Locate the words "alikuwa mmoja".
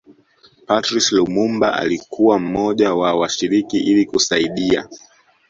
1.73-2.93